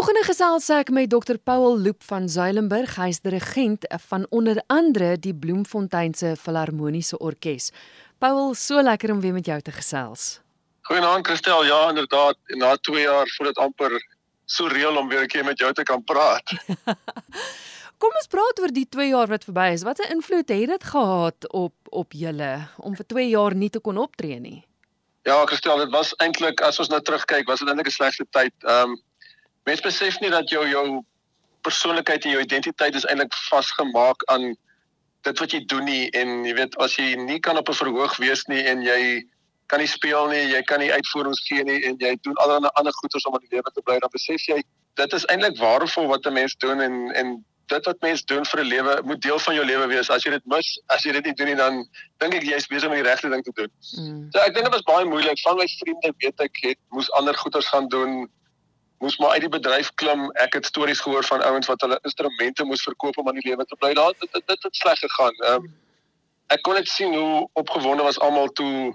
[0.00, 4.56] Volgende gesels ek met Dr Paul Loop van Zuilenburg, hy is die regent van onder
[4.72, 7.66] andere die Bloemfontein se Filharmoniese Orkees.
[8.16, 10.38] Paul, so lekker om weer met jou te gesels.
[10.88, 13.98] Goeienaand Christel, ja inderdaad, na 2 jaar voel dit amper
[14.48, 16.48] so reël om weer 'n keer met jou te kan praat.
[18.00, 19.84] Kom ons praat oor die 2 jaar wat verby is.
[19.84, 23.80] Wat 'n invloed het dit gehad op op julle om vir 2 jaar nie te
[23.80, 24.64] kon optree nie?
[25.28, 28.56] Ja, Christel, dit was eintlik as ons nou terugkyk, was dit eintlik 'n slegte tyd.
[28.64, 29.00] Ehm um,
[29.70, 30.86] mense besef nie dat jou jou
[31.66, 34.54] persoonlikheid en jou identiteit is eintlik vasgemaak aan
[35.28, 38.16] dit wat jy doen nie en jy weet as jy nie kan op 'n verhoog
[38.24, 39.22] wees nie en jy
[39.70, 42.94] kan nie speel nie, jy kan nie uitvoerings gee nie en jy doen allerlei ander
[42.98, 44.62] goeders om in die lewe te bly, dan besef jy
[44.98, 47.38] dit is eintlik waardevol wat 'n mens doen en en
[47.70, 50.10] dit wat mens doen vir 'n lewe moet deel van jou lewe wees.
[50.10, 51.86] As jy dit mis, as jy dit nie doen nie, dan
[52.18, 53.70] dink ek jy's besig om die regte ding te doen.
[53.98, 54.28] Mm.
[54.32, 55.38] So ek dink dit was baie moeilik.
[55.46, 58.28] Van my vriende weet ek het moes ander goeders gaan doen.
[59.00, 60.26] Moes maar uit die bedryf klim.
[60.44, 63.64] Ek het stories gehoor van ouens wat hulle instrumente moes verkoop om aan die lewe
[63.64, 63.94] te bly.
[63.96, 65.38] Daar dit dit het, het sleg gegaan.
[65.40, 65.70] Ehm um,
[66.50, 68.90] ek kon net sien hoe opgewonde was almal toe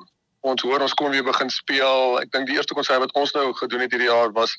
[0.45, 2.19] ons hoor ons kon weer begin speel.
[2.21, 4.53] Ek dink die eerste konsert wat ons nou gedoen het hierdie jaar was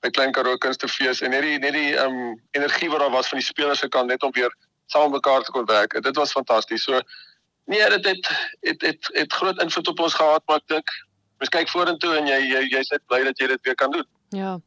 [0.00, 3.28] by Klein Karoo Kunstefees en net die net die ehm um, energie wat daar was
[3.28, 4.52] van die spelers se kant net om weer
[4.92, 6.00] saam mekaar te kon werk.
[6.02, 6.88] Dit was fantasties.
[6.88, 7.00] So
[7.66, 10.98] nee, dit het het het het groot invloed op ons gehad, maar ek dink
[11.36, 14.06] mens kyk vorentoe en jy jy jy's net bly dat jy dit weer kan doen.
[14.34, 14.58] Ja.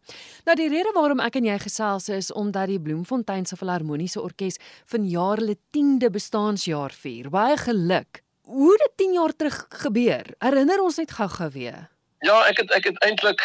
[0.46, 5.42] Nou die rede waarom ek en jy gesels is omdat die Bloemfonteinse Filharmoniese Orkees vanjaar
[5.44, 7.30] hulle 10de bestaanjaar vier.
[7.30, 8.24] Baie geluk.
[8.50, 10.32] Hoe dit 10 jaar terug gebeur.
[10.40, 11.90] Herinner ons net gou-gou weer.
[12.26, 13.44] Ja, ek het ek het eintlik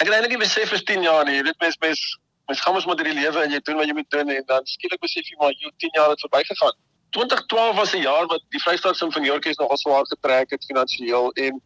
[0.00, 1.40] ek het eintlik nie besef vir 10 jaar nie.
[1.40, 2.04] Jy weet mens mens
[2.46, 4.64] mens gaan mos met hierdie lewe en jy doen wat jy moet doen en dan
[4.68, 6.76] skielik besef jy maar jou 10 jaar het verbygegaan.
[7.12, 11.60] 2012 was 'n jaar wat die Vrystaat Simfonie Orkees nogal swaar getrek het finansiëel en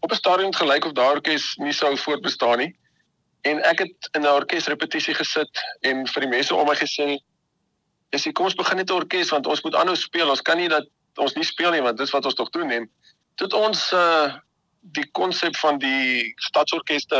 [0.00, 2.76] op 'n stadium gelyk of daardie orkes nie sou voortbestaan nie.
[3.42, 7.18] En ek het in 'n orkesrepetisie gesit en vir die mense om my gesê,
[8.10, 10.30] "Dis kom ons begin net 'n orkes want ons moet aanhou speel.
[10.30, 12.88] Ons kan nie dat ons nie speel nie want dis wat ons tog doen en
[13.34, 14.30] dit ons uh
[14.80, 17.18] die konsep van die stadsorkeste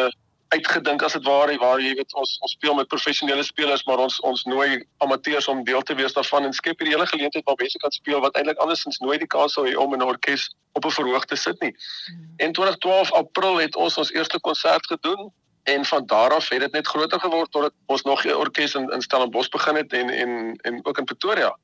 [0.48, 4.16] uitgedink as dit ware waar jy weet ons ons speel met professionele spelers maar ons
[4.30, 7.82] ons nooi amateurs om deel te wees daarvan en skep hierdie hele geleentheid waar mense
[7.82, 10.86] kan speel wat eintlik andersins nooit die kans sou hê om in 'n orkes op
[10.86, 11.74] 'n verhoog te sit nie.
[12.06, 12.32] Hmm.
[12.46, 15.30] In 2012 April het ons ons eerste konsert gedoen
[15.74, 18.88] en van daar af het dit net groter geword totdat ons nog 'n orkes in,
[18.88, 21.56] in Stellenbosch begin het en en en ook in Pretoria.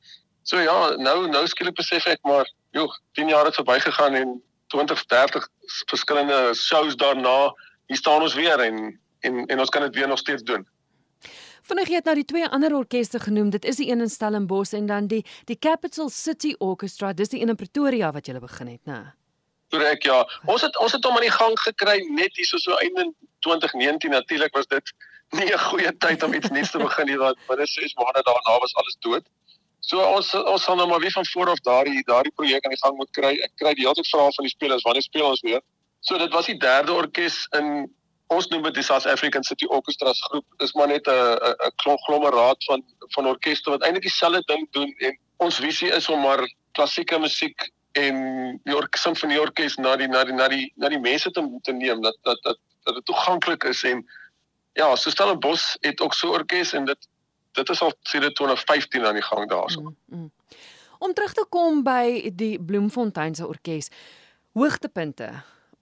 [0.43, 5.05] So ja, nou nou skielik besef ek maar, joh, 10 jaar het verbygegaan en 20,
[5.07, 5.49] 30
[5.87, 7.55] verskillende shows daarna,
[7.87, 10.67] hier staan ons weer en en en ons kan dit weer nog steeds doen.
[11.67, 13.51] Vinnig het nou die twee ander orkeste genoem.
[13.51, 17.13] Dit is die een in Stellenbosch en dan die die Capital City Orchestra.
[17.13, 19.01] Dis die een in Pretoria wat jy begin het, né?
[19.71, 20.21] Korrek, ja.
[20.47, 23.09] Ons het ons het hom aan die gang gekry net hier so so einde
[23.47, 24.93] 2019 natuurlik was dit
[25.39, 28.59] nie 'n goeie tyd om iets nuuts te begin nie want binne 6 maande daarna
[28.65, 29.25] was alles dood.
[29.81, 32.85] So ons ons gaan nou maar weer van voor af daardie daardie projek aan die
[32.85, 33.35] gang moet kry.
[33.47, 35.63] Ek kry die hele tyd vrae van die spelers wanneer speel ons weer.
[36.01, 37.87] So dit was die derde orkes in
[38.35, 40.47] ons noem dit die South African City Orchestras groep.
[40.59, 42.83] Dis maar net 'n 'n konglomeraat van
[43.15, 46.43] van orkeste wat eintlik dieselfde ding doen en ons visie is om maar
[46.73, 48.17] klassieke musiek en
[48.65, 52.03] die ork simfonieorkes na die na die na die na die mense te te neem
[52.03, 54.07] dat dat dat dat dit toeganklik is en
[54.73, 57.09] ja, so Stellenbosch het ook so orkes en dit
[57.57, 59.81] dit is al sedert 2015 aan die gang daarso.
[59.81, 60.33] Mm, mm.
[60.99, 63.89] Om terug te kom by die Bloemfontein se orkes.
[64.53, 65.31] Hoogtepunte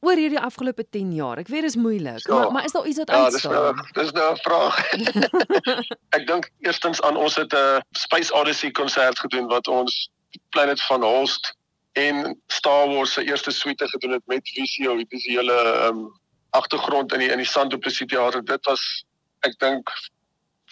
[0.04, 1.41] oor hierdie afgelope 10 jaar.
[1.43, 3.53] Ek weet dit is moeilik, ja, maar maar is daar iets wat ja, uitstaan?
[3.53, 4.81] Ja, dis nou 'n vraag.
[6.19, 10.10] ek dink eerstens aan ons het 'n Space Odyssey konsert gedoen wat ons
[10.50, 11.54] Planet van Holst
[11.93, 16.22] en Star Wars se eerste suite gedoen het met visio, die visuele ehm um,
[16.54, 18.44] agtergrond in die in die Sandoplisie teater.
[18.44, 18.82] Dit was
[19.47, 19.91] ek dink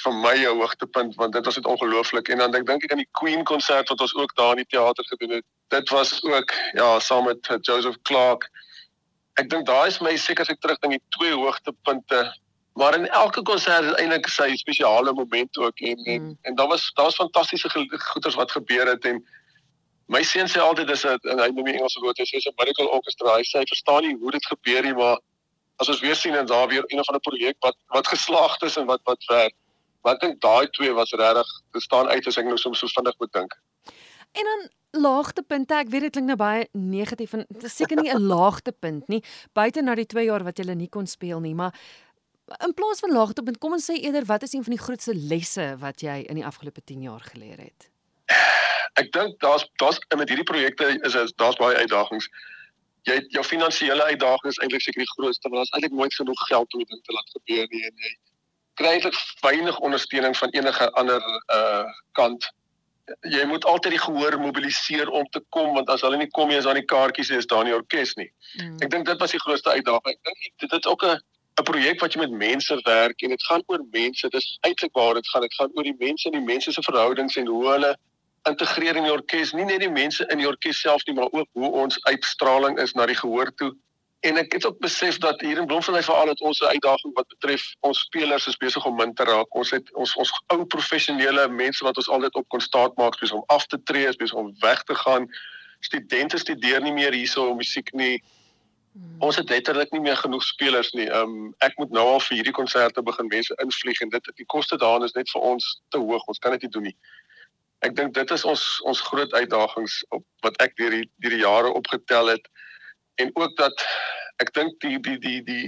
[0.03, 3.03] vir my 'n hoogtepunt want dit was net ongelooflik en dan ek dink ek aan
[3.05, 5.45] die Queen konsert wat ons ook daar in die teater gedoen het.
[5.69, 8.49] Dit was ook ja, saam met uh, Joseph Clark.
[9.41, 12.23] Ek dink daai is my seker ek terug aan die twee hoogtepunte.
[12.75, 16.13] Maar in elke konsert is eintlik sy spesiale moment ook en mm.
[16.15, 17.71] en, en daar was daar was fantastiese
[18.13, 19.23] goeders wat gebeur het en
[20.13, 22.89] my seun sê altyd dis 'n hy noem die Engelse woord hy sê 'n miracle
[22.89, 23.37] orchestra.
[23.37, 25.21] Hy sê hy verstaan nie hoe dit gebeur nie, maar
[25.83, 28.79] as ons weer sien en daar weer een of ander projek wat wat geslaagd is
[28.81, 29.57] en wat wat werk
[30.03, 32.91] Maar ek dink daai twee was regtig te staan uit as ek nou soms so
[32.91, 33.59] vinnig moet dink.
[34.39, 34.65] En dan
[35.03, 39.09] laagtepunte, ek weet dit klink nou baie negatief en dit is seker nie 'n laagtepunt
[39.09, 39.23] nie,
[39.55, 41.73] buite na die 2 jaar wat jy nie kon speel nie, maar
[42.67, 45.77] in plaas van laagtepunt, kom ons sê eerder wat is een van die grootste lesse
[45.79, 47.89] wat jy in die afgelope 10 jaar geleer het?
[48.99, 52.29] Ek dink daar's daar's met hierdie projekte is daar's baie uitdagings.
[53.09, 56.75] Jy jou finansiële uitdagings is eintlik seker die grootste, want daar's eintlik nooit genoeg geld
[56.75, 58.13] om dit te laat gebeur nie en jy
[58.81, 61.85] kry eintlik weinig ondersteuning van enige ander uh
[62.19, 62.47] kant.
[63.27, 66.61] Jy moet altyd die gehoor mobiliseer om te kom want as hulle nie kom nie
[66.61, 68.31] is daar nie kaartjies nie is daar nie orkes nie.
[68.61, 68.79] Mm.
[68.87, 70.17] Ek dink dit was die grootste uitdaging.
[70.17, 71.19] Ek dink dit is ook 'n
[71.61, 74.29] 'n projek wat jy met mense werk en dit gaan oor mense.
[74.29, 75.43] Dis eintlik waar dit gaan.
[75.43, 77.97] Dit gaan oor die mense en die mense se verhoudings en hoe hulle
[78.49, 79.53] integreer in die orkes.
[79.53, 82.93] Nie net die mense in die orkes self nie, maar ook hoe ons uitstraling is
[82.93, 83.73] na die gehoor toe
[84.23, 87.27] En ek het ook besef dat hier in Bloemfontein veral het ons 'n uitdaging wat
[87.29, 89.55] betref ons spelers is besig om min te raak.
[89.55, 93.39] Ons het ons ons ou professionele mense wat ons altyd op kon staat maak spesiaal
[93.39, 95.27] om af te tree, spesiaal om weg te gaan.
[95.81, 98.23] Studente studeer nie meer hierso om musiek nie.
[98.93, 99.17] Hmm.
[99.19, 101.11] Ons het letterlik nie meer genoeg spelers nie.
[101.11, 104.77] Um ek moet nou al vir hierdie konserte begin mense invlieg en dit die koste
[104.77, 106.23] daarin is net vir ons te hoog.
[106.27, 106.97] Ons kan dit nie doen nie.
[107.83, 111.43] Ek dink dit is ons ons groot uitdagings op wat ek deur die deur die
[111.43, 112.45] jare opgetel het.
[113.23, 113.87] En ook dat
[114.43, 115.65] ek dink die die die die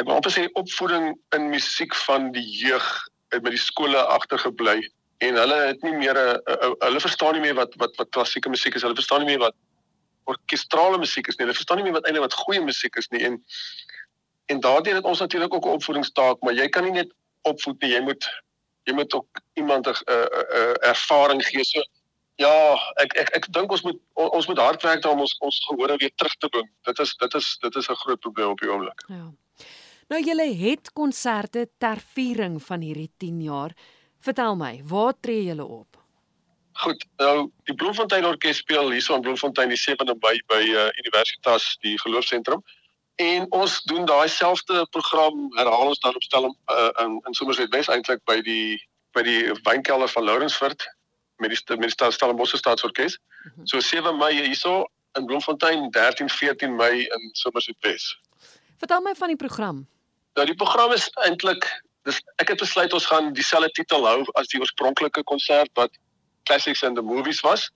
[0.00, 2.86] ek wil amper sê opvoeding in musiek van die jeug
[3.34, 4.80] het by die skole agtergebly.
[5.22, 6.40] En hulle het nie meer 'n
[6.80, 8.82] hulle verstaan nie meer wat wat wat klassieke musiek is.
[8.82, 9.56] Hulle verstaan nie meer wat
[10.24, 11.44] orkestrale musiek is nie.
[11.44, 13.24] Hulle verstaan nie meer wat eintlik wat goeie musiek is nie.
[13.24, 13.42] En
[14.46, 17.12] en daardie het ons natuurlik ook 'n opvoedingstaak maar jy kan nie net
[17.42, 17.92] opvoed nie.
[17.92, 18.24] Jy moet
[18.84, 19.96] jy moet ook iemand 'n
[20.80, 21.82] ervaring gee so
[22.40, 25.98] Ja, ek ek ek dink ons moet ons moet hard werk om ons ons gehore
[26.00, 26.68] weer terug te bring.
[26.88, 29.04] Dit is dit is dit is 'n groot probleem op die oomblik.
[29.08, 29.32] Ja.
[30.08, 33.72] Nou julle het konserte ter viering van hierdie 10 jaar.
[34.20, 35.96] Vertel my, waar tree julle op?
[36.72, 41.76] Goed, nou die Bloemfontein Orkees speel hierso in Bloemfontein die 7de Mei by uh, Universitas
[41.80, 42.62] die Geloofsentrum.
[43.14, 47.68] En ons doen daai selfde program herhaal ons dan op stel uh, in in Somerset
[47.74, 48.80] West eintlik by die
[49.12, 50.86] by die wynkelder van Lourensfort
[51.36, 53.18] met die met die Stellenbosch Staatsorkes.
[53.18, 53.66] -hmm.
[53.66, 58.18] So 7 Mei hierso in Bloemfontein, 13 14 Mei in Somerset West.
[58.78, 59.88] Vertel my van die program.
[60.34, 64.48] Nou die program is eintlik dis ek het besluit ons gaan dieselfde titel hou as
[64.50, 65.90] die oorspronklike konsert wat
[66.42, 67.70] Classics and the Movies was.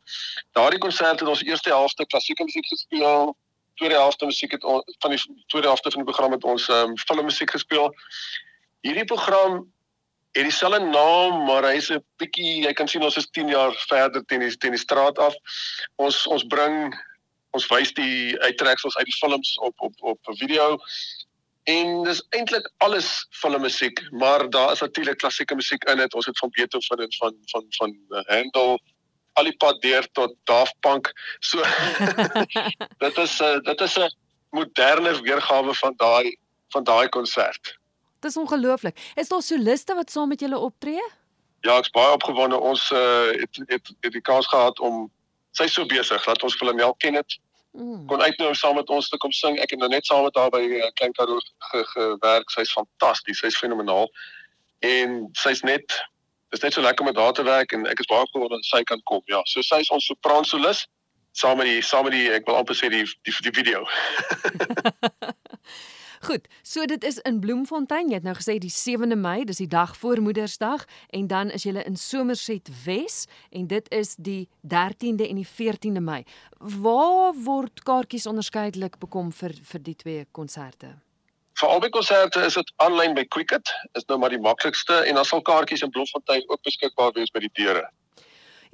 [0.52, 3.36] Daardie konsert het ons eerste helfte klassieke musiek gespeel,
[3.76, 6.96] tweede helfte musiek het on, van die tweede helfte van die program het ons um,
[6.98, 7.92] filmmusiek gespeel.
[8.80, 9.64] Hierdie program
[10.36, 14.24] het dieselfde naam, maar hy's 'n bietjie, jy kan sien ons is 10 jaar verder
[14.24, 15.34] teen die teen die straat af.
[15.96, 16.92] Ons ons bring
[17.56, 20.78] ons wys die uittreksels uit die films op op op 'n video.
[21.64, 26.14] En dis eintlik alles filmmusiek, maar daar is natuurlik klassieke musiek in dit.
[26.14, 28.78] Ons het van Beethoven en van van van uh, Handel
[29.36, 31.12] al die pad deur tot Daft Punk.
[31.40, 31.62] So
[33.04, 34.10] dit is 'n uh, dit is 'n
[34.50, 36.36] moderne weergawe van daai
[36.68, 37.78] van daai konsert.
[38.20, 39.12] Dis ongelooflik.
[39.14, 41.04] Is daar soliste wat saam met julle optree?
[41.60, 42.58] Ja, ek's baie opgewonde.
[42.58, 45.10] Ons uh, het, het het die kans gehad om
[45.50, 47.38] sy so besig dat ons vir Lemel ken dit.
[47.76, 48.06] Mm.
[48.06, 49.58] Kon uitnooi saam met ons te kom sing.
[49.60, 51.40] Ek het nou net saam met haar by uh, Klein Karoo
[51.92, 52.50] gewerk.
[52.50, 53.42] Sy's fantasties.
[53.44, 54.08] Sy's fenomenaal.
[54.84, 55.98] En sy's net
[56.54, 58.82] dis net so lekker om haar te werk en ek is baie opgewonde dat sy
[58.86, 59.22] kan kom.
[59.30, 60.86] Ja, so sy's ons sopran solis
[61.36, 63.84] saam met die saam met die ek wil amper sê die die, die video.
[66.26, 68.08] Goed, so dit is in Bloemfontein.
[68.08, 71.66] Jy het nou gesê die 7de Mei, dis die dag voor Moedersdag en dan is
[71.68, 76.22] jy in Somerset Wes en dit is die 13de en die 14de Mei.
[76.58, 80.96] Waar word kaartjies onderskeidelik bekom vir vir die twee konserte?
[81.56, 85.24] Vir albei konserte is dit aanlyn by Quicket, is nou maar die maklikste en dan
[85.24, 87.86] sal kaartjies in Bloemfontein ook beskikbaar wees by die deure.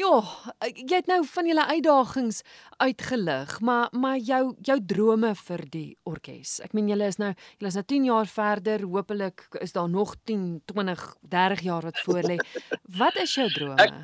[0.01, 0.17] Ja,
[0.65, 2.41] jy het nou van julle uitdagings
[2.81, 6.57] uitgelig, maar maar jou jou drome vir die orkes.
[6.65, 10.17] Ek meen julle is nou julle is nou 10 jaar verder, hopelik is daar nog
[10.25, 11.05] 10, 20,
[11.37, 12.41] 30 jaar wat voor lê.
[13.03, 13.79] Wat is jou drome?
[13.79, 13.95] Ek,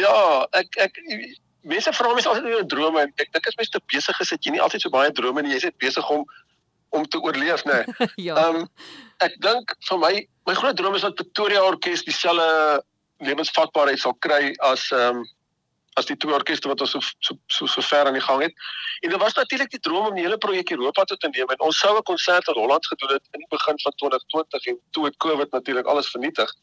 [0.00, 0.16] ja,
[0.58, 0.98] ek ek
[1.68, 4.34] mense vra my altyd oor jou drome en ek dink as mens te besig is,
[4.34, 5.54] het jy nie altyd so baie drome nie.
[5.54, 6.26] Jy's net besig om
[6.88, 7.84] om te oorleef, né?
[7.84, 8.08] Nee.
[8.28, 8.36] ja.
[8.36, 8.68] Ehm um,
[9.18, 10.12] ek dink vir my
[10.46, 12.84] my groot droom is dat Pretoria Orkees dieselfde
[13.18, 15.26] lewensvatbaarheid sal kry as ehm um,
[15.98, 18.54] as die twee orkeste wat ons so so so, so ver aan die gang het.
[19.00, 21.64] En dit was natuurlik die droom om die hele projek Europa toe te neem en
[21.68, 25.04] ons sou 'n konsert in Holland gedoen het in die begin van 2020 en toe
[25.04, 26.54] het COVID natuurlik alles vernietig.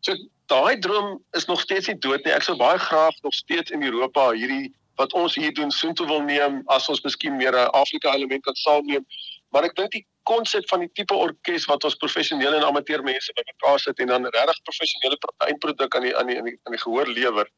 [0.00, 0.14] So
[0.46, 2.34] daai droom is nog steeds nie dood nie.
[2.34, 6.20] Ek sou baie graag nog steeds in Europa hierdie wat ons hier doen soontoe wil
[6.22, 9.06] neem as ons miskien meer 'n Afrika element kan saamneem.
[9.52, 13.34] Maar ek dink die konsep van die tipe orkes wat ons professionele en amateur mense
[13.36, 15.18] bymekaar sit en dan regtig professionele
[15.48, 17.50] eindproduk aan die aan die aan die, die gehoor lewer.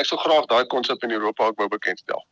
[0.00, 2.24] Ek sou graag daai konsep in Europa ook wou bekendstel.